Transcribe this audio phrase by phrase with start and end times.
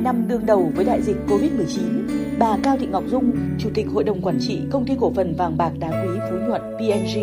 [0.00, 1.82] 2 năm đương đầu với đại dịch Covid-19,
[2.38, 5.34] bà Cao Thị Ngọc Dung, Chủ tịch Hội đồng Quản trị Công ty Cổ phần
[5.36, 7.20] Vàng bạc Đá quý Phú Nhuận PNG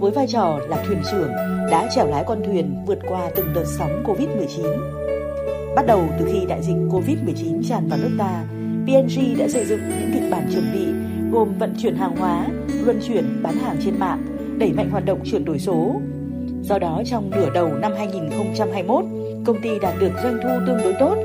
[0.00, 1.30] với vai trò là thuyền trưởng
[1.70, 5.74] đã chèo lái con thuyền vượt qua từng đợt sóng Covid-19.
[5.76, 8.44] Bắt đầu từ khi đại dịch Covid-19 tràn vào nước ta,
[8.86, 10.86] PNG đã xây dựng những kịch bản chuẩn bị
[11.32, 12.46] gồm vận chuyển hàng hóa,
[12.84, 14.22] luân chuyển bán hàng trên mạng,
[14.58, 16.00] đẩy mạnh hoạt động chuyển đổi số.
[16.62, 19.04] Do đó trong nửa đầu năm 2021,
[19.46, 21.16] công ty đạt được doanh thu tương đối tốt.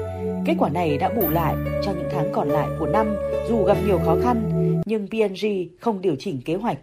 [0.46, 3.16] Kết quả này đã bù lại cho những tháng còn lại của năm
[3.50, 4.52] dù gặp nhiều khó khăn,
[4.86, 5.48] nhưng PNG
[5.80, 6.78] không điều chỉnh kế hoạch.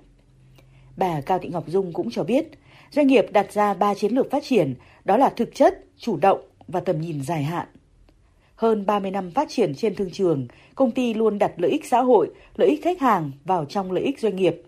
[0.96, 2.50] Bà Cao Thị Ngọc Dung cũng cho biết,
[2.90, 6.40] doanh nghiệp đặt ra 3 chiến lược phát triển, đó là thực chất, chủ động
[6.68, 7.66] và tầm nhìn dài hạn.
[8.56, 12.00] Hơn 30 năm phát triển trên thương trường, công ty luôn đặt lợi ích xã
[12.00, 14.62] hội, lợi ích khách hàng vào trong lợi ích doanh nghiệp.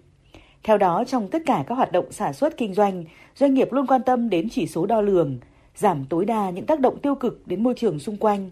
[0.62, 3.04] Theo đó, trong tất cả các hoạt động sản xuất kinh doanh,
[3.34, 5.38] doanh nghiệp luôn quan tâm đến chỉ số đo lường,
[5.74, 8.50] giảm tối đa những tác động tiêu cực đến môi trường xung quanh.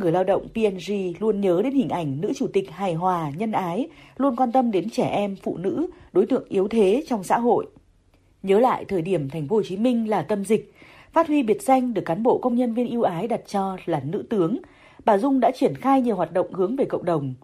[0.00, 3.52] Người lao động PNG luôn nhớ đến hình ảnh nữ chủ tịch hài hòa, nhân
[3.52, 7.38] ái, luôn quan tâm đến trẻ em, phụ nữ, đối tượng yếu thế trong xã
[7.38, 7.66] hội.
[8.42, 10.74] Nhớ lại thời điểm thành phố Hồ Chí Minh là tâm dịch,
[11.12, 14.00] phát huy biệt danh được cán bộ công nhân viên ưu ái đặt cho là
[14.04, 14.58] nữ tướng,
[15.04, 17.34] bà Dung đã triển khai nhiều hoạt động hướng về cộng đồng.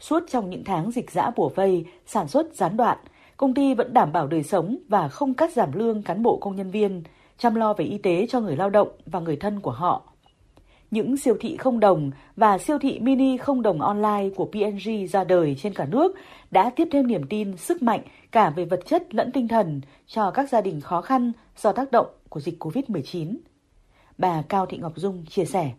[0.00, 2.98] Suốt trong những tháng dịch dã bùa vây, sản xuất gián đoạn,
[3.36, 6.56] công ty vẫn đảm bảo đời sống và không cắt giảm lương cán bộ công
[6.56, 7.02] nhân viên,
[7.38, 10.15] chăm lo về y tế cho người lao động và người thân của họ.
[10.96, 15.24] Những siêu thị không đồng và siêu thị mini không đồng online của PNG ra
[15.24, 16.14] đời trên cả nước
[16.50, 18.00] đã tiếp thêm niềm tin, sức mạnh
[18.32, 21.92] cả về vật chất lẫn tinh thần cho các gia đình khó khăn do tác
[21.92, 23.36] động của dịch COVID-19.
[24.18, 25.70] Bà Cao Thị Ngọc Dung chia sẻ.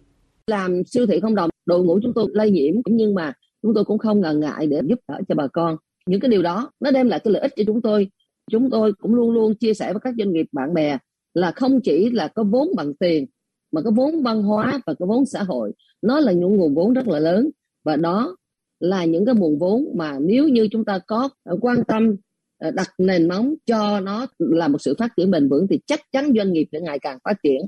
[0.47, 3.85] Làm siêu thị không đồng, đội ngũ chúng tôi lây nhiễm nhưng mà chúng tôi
[3.85, 5.77] cũng không ngần ngại để giúp đỡ cho bà con.
[6.05, 8.07] Những cái điều đó nó đem lại cái lợi ích cho chúng tôi.
[8.51, 10.97] Chúng tôi cũng luôn luôn chia sẻ với các doanh nghiệp bạn bè
[11.33, 13.25] là không chỉ là có vốn bằng tiền
[13.71, 16.93] mà cái vốn văn hóa và cái vốn xã hội nó là những nguồn vốn
[16.93, 17.49] rất là lớn
[17.83, 18.35] và đó
[18.79, 21.29] là những cái nguồn vốn mà nếu như chúng ta có
[21.61, 22.15] quan tâm
[22.59, 25.99] ờ, đặt nền móng cho nó là một sự phát triển bền vững thì chắc
[26.11, 27.61] chắn doanh nghiệp sẽ ngày càng phát triển.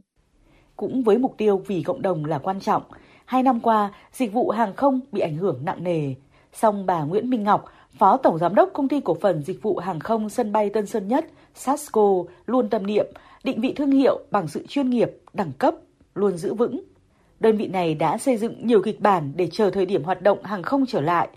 [0.76, 2.84] Cũng với mục tiêu vì cộng đồng là quan trọng,
[3.26, 6.14] hai năm qua dịch vụ hàng không bị ảnh hưởng nặng nề.
[6.54, 7.66] Song bà Nguyễn Minh Ngọc,
[7.98, 10.86] Phó Tổng Giám đốc Công ty Cổ phần Dịch vụ Hàng không Sân bay Tân
[10.86, 11.26] Sơn Nhất,
[11.56, 13.06] SASCO, luôn tâm niệm
[13.44, 15.76] định vị thương hiệu bằng sự chuyên nghiệp, đẳng cấp,
[16.16, 16.84] luôn giữ vững.
[17.40, 20.44] Đơn vị này đã xây dựng nhiều kịch bản để chờ thời điểm hoạt động
[20.44, 21.30] hàng không trở lại,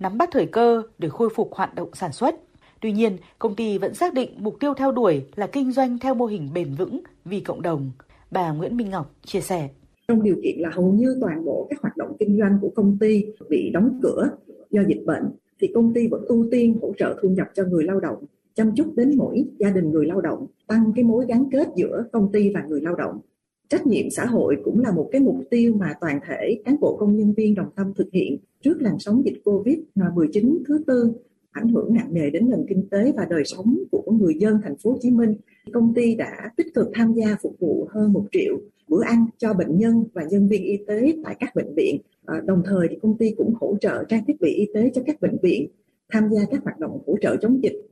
[0.00, 2.34] nắm bắt thời cơ để khôi phục hoạt động sản xuất.
[2.80, 6.14] Tuy nhiên, công ty vẫn xác định mục tiêu theo đuổi là kinh doanh theo
[6.14, 7.90] mô hình bền vững vì cộng đồng.
[8.30, 9.68] Bà Nguyễn Minh Ngọc chia sẻ.
[10.08, 12.98] Trong điều kiện là hầu như toàn bộ các hoạt động kinh doanh của công
[13.00, 14.30] ty bị đóng cửa
[14.70, 15.24] do dịch bệnh,
[15.60, 18.24] thì công ty vẫn ưu tiên hỗ trợ thu nhập cho người lao động
[18.54, 22.04] chăm chút đến mỗi gia đình người lao động, tăng cái mối gắn kết giữa
[22.12, 23.20] công ty và người lao động.
[23.68, 26.96] Trách nhiệm xã hội cũng là một cái mục tiêu mà toàn thể cán bộ
[26.96, 31.12] công nhân viên đồng tâm thực hiện trước làn sóng dịch Covid-19 thứ tư,
[31.50, 34.76] ảnh hưởng nặng nề đến nền kinh tế và đời sống của người dân thành
[34.76, 35.34] phố Hồ Chí Minh.
[35.72, 38.58] Công ty đã tích cực tham gia phục vụ hơn một triệu
[38.88, 42.00] bữa ăn cho bệnh nhân và nhân viên y tế tại các bệnh viện.
[42.26, 45.02] À, đồng thời thì công ty cũng hỗ trợ trang thiết bị y tế cho
[45.06, 45.68] các bệnh viện,
[46.12, 47.88] tham gia các hoạt động hỗ trợ chống dịch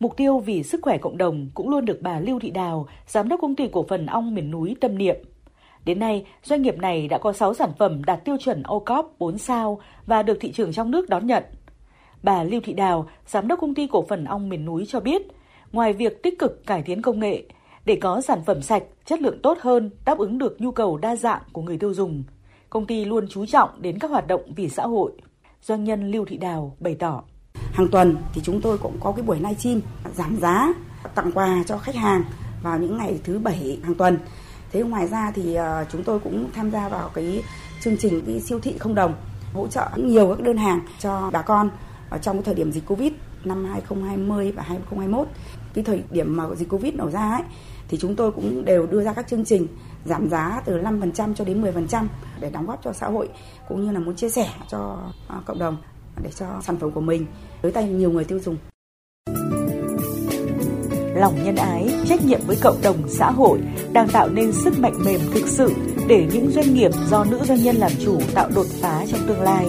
[0.00, 3.28] Mục tiêu vì sức khỏe cộng đồng cũng luôn được bà Lưu Thị Đào, giám
[3.28, 5.16] đốc công ty cổ phần ong miền núi tâm niệm.
[5.84, 9.38] Đến nay, doanh nghiệp này đã có 6 sản phẩm đạt tiêu chuẩn OCOP 4
[9.38, 11.44] sao và được thị trường trong nước đón nhận.
[12.22, 15.22] Bà Lưu Thị Đào, giám đốc công ty cổ phần ong miền núi cho biết,
[15.72, 17.42] ngoài việc tích cực cải tiến công nghệ
[17.84, 21.16] để có sản phẩm sạch, chất lượng tốt hơn, đáp ứng được nhu cầu đa
[21.16, 22.24] dạng của người tiêu dùng,
[22.70, 25.12] công ty luôn chú trọng đến các hoạt động vì xã hội.
[25.62, 27.22] Doanh nhân Lưu Thị Đào bày tỏ
[27.80, 29.80] hàng tuần thì chúng tôi cũng có cái buổi livestream
[30.16, 30.68] giảm giá,
[31.14, 32.24] tặng quà cho khách hàng
[32.62, 34.18] vào những ngày thứ bảy hàng tuần.
[34.72, 37.42] Thế ngoài ra thì ờ, chúng tôi cũng tham gia vào cái
[37.80, 39.14] chương trình cái siêu thị không đồng,
[39.54, 41.70] hỗ trợ nhiều các đơn hàng cho bà con
[42.10, 43.12] ở trong cái thời điểm dịch covid
[43.44, 45.28] năm 2020 và 2021
[45.74, 47.42] cái thời điểm mà dịch covid nổ ra ấy,
[47.88, 49.66] thì chúng tôi cũng đều đưa ra các chương trình
[50.04, 52.06] giảm giá từ 5% cho đến 10%
[52.40, 53.28] để đóng góp cho xã hội,
[53.68, 54.98] cũng như là muốn chia sẻ cho
[55.28, 55.76] ờ, cộng đồng
[56.22, 57.26] để cho sản phẩm của mình
[57.62, 58.56] tới tay nhiều người tiêu dùng.
[61.14, 63.60] Lòng nhân ái, trách nhiệm với cộng đồng xã hội
[63.92, 65.72] đang tạo nên sức mạnh mềm thực sự
[66.08, 69.42] để những doanh nghiệp do nữ doanh nhân làm chủ tạo đột phá trong tương
[69.42, 69.66] lai.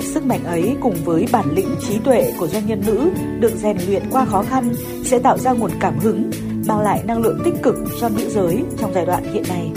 [0.00, 3.76] Sức mạnh ấy cùng với bản lĩnh trí tuệ của doanh nhân nữ được rèn
[3.86, 4.72] luyện qua khó khăn
[5.04, 6.30] sẽ tạo ra nguồn cảm hứng,
[6.66, 9.70] mang lại năng lượng tích cực cho nữ giới trong giai đoạn hiện nay.